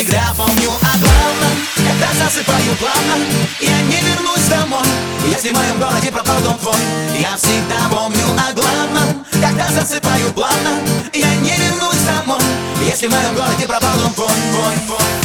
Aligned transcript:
о 0.00 0.96
главном. 0.96 1.54
Когда 1.76 2.24
засыпаю 2.24 2.74
плавно 2.78 3.22
Я 3.60 3.82
не 3.82 4.00
вернусь 4.00 4.48
домой. 4.48 4.86
Если 5.26 5.50
в 5.50 5.52
моем 5.52 5.78
городе 5.78 6.10
пропал 6.10 6.40
дом 6.40 6.58
твой. 6.58 6.74
Я 7.18 7.36
всегда 7.36 7.88
помню 7.90 8.24
о 8.48 8.52
главном. 8.54 9.26
Когда 9.32 9.68
засыпаю 9.68 10.32
плавно 10.32 10.80
Я 11.12 11.34
не 11.36 11.50
вернусь 11.50 12.00
домой. 12.06 12.40
Если 12.82 13.08
в 13.08 13.10
моем 13.10 13.34
городе 13.34 13.66
пропал 13.66 13.94
дом 13.98 14.14
твой, 14.14 14.28
твой, 14.52 14.74
твой, 14.86 15.19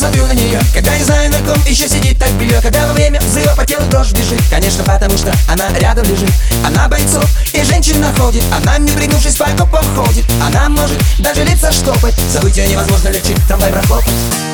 смотрю 0.00 0.26
на 0.26 0.32
нее, 0.32 0.58
когда 0.72 0.96
не 0.96 1.04
знаю 1.04 1.30
на 1.30 1.38
ком 1.40 1.62
еще 1.66 1.86
сидит 1.86 2.18
так 2.18 2.30
белье 2.32 2.58
Когда 2.62 2.86
во 2.86 2.94
время 2.94 3.20
взрыва 3.20 3.54
по 3.54 3.66
телу 3.66 3.84
дрожь 3.90 4.12
бежит. 4.12 4.40
Конечно 4.48 4.82
потому 4.82 5.18
что 5.18 5.30
она 5.46 5.70
рядом 5.78 6.06
лежит. 6.06 6.30
Она 6.64 6.88
бойцов 6.88 7.28
и 7.52 7.62
женщин 7.62 8.00
находит. 8.00 8.42
Она 8.50 8.78
не 8.78 8.90
пригнувшись 8.92 9.36
по 9.36 9.44
окопам 9.44 9.84
ходит. 9.94 10.24
Она 10.42 10.70
может 10.70 10.98
даже 11.18 11.44
лица 11.44 11.70
штопать. 11.70 12.14
Забыть 12.32 12.56
ее 12.56 12.68
невозможно 12.68 13.08
легче. 13.08 13.36
Трамвай 13.46 13.70
прохлопать 13.72 14.49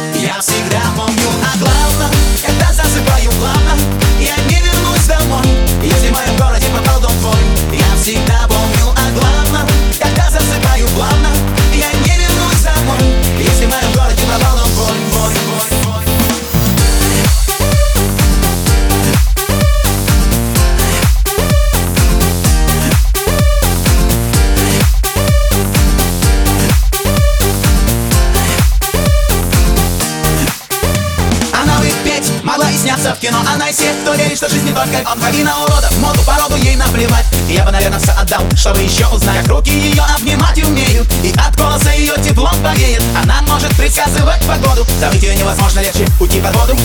сняться 33.56 33.56
в 33.56 33.56
кино 33.56 33.64
Она 33.64 33.68
из 33.68 33.76
тех, 33.76 33.92
кто 34.02 34.14
верит, 34.14 34.36
что 34.36 34.48
жизнь 34.48 34.66
не 34.66 34.72
только 34.72 35.08
он 35.10 35.20
Полина 35.20 35.52
уродов, 35.62 35.98
моду, 35.98 36.20
породу 36.22 36.56
ей 36.56 36.76
наплевать. 36.76 37.24
Я 37.48 37.64
бы, 37.64 37.70
наверное, 37.70 37.98
все 37.98 38.12
отдал, 38.12 38.42
чтобы 38.56 38.82
еще 38.82 39.06
узнать 39.08 39.42
Как 39.42 39.48
руки 39.48 39.70
ее 39.70 40.02
обнимать 40.02 40.58
умеют. 40.62 41.06
И 41.22 41.32
от 41.36 41.56
голоса 41.56 41.92
ее 41.92 42.14
теплом 42.22 42.54
повеет 42.62 43.02
Она 43.22 43.42
может 43.42 43.74
предсказывать 43.76 44.44
погоду. 44.46 44.86
Забыть 45.00 45.22
ее 45.22 45.34
невозможно 45.34 45.80
легче 45.80 46.06
уйти 46.20 46.40
под 46.40 46.54
воду. 46.56 46.76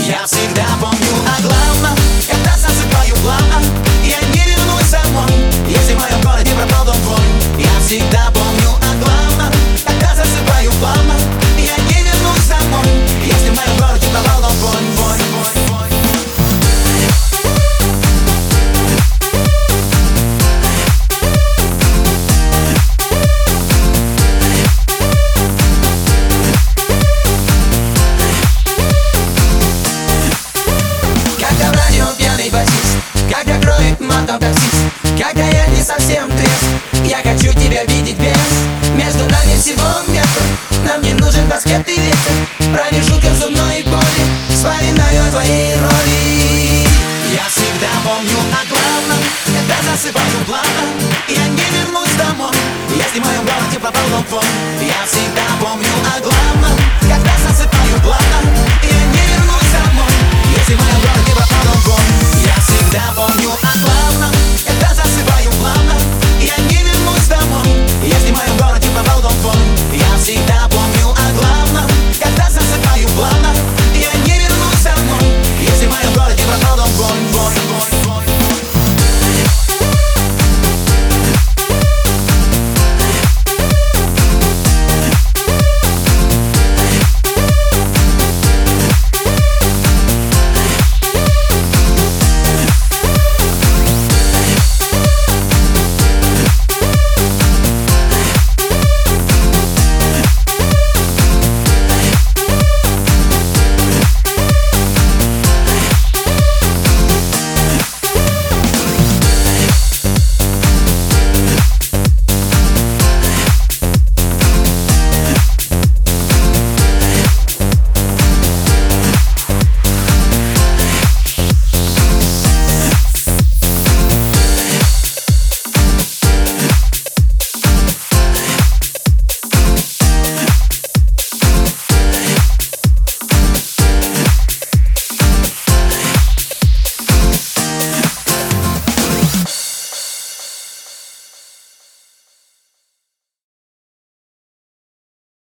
Я 0.00 0.26
всегда 0.26 0.64
помню 0.80 1.12
о 1.26 1.42
главном. 1.42 1.96
Когда 2.28 2.56
засыпаю 2.56 2.85
Я 37.16 37.32
хочу 37.32 37.50
тебя 37.52 37.82
видеть 37.84 38.16
без. 38.18 38.92
Между 38.94 39.24
нами 39.24 39.56
всего 39.56 39.82
метр 40.08 40.42
Нам 40.84 41.00
не 41.02 41.14
нужен 41.14 41.48
баскетный 41.48 41.96
ветер 41.96 42.34
Промежуток 42.58 43.32
зубной 43.40 43.82
боли. 43.84 44.22
Вспоминаю 44.50 45.26
о 45.26 45.30
твоей 45.30 45.74
роли. 45.76 46.86
Я 47.32 47.48
всегда 47.48 47.88
помню 48.04 48.36
о 48.52 48.62
главном. 48.68 49.22
Когда 49.46 49.92
засыпаю 49.92 50.44
плавно 50.44 50.84
Я 51.28 51.48
не 51.48 51.64
вернусь 51.78 52.14
домой. 52.18 52.54
Если 52.94 53.20
в 53.20 53.24
моем 53.24 53.44
городе 53.46 53.78
дом 53.80 54.24
твой 54.24 54.42
Я 54.80 55.06
всегда 55.06 55.35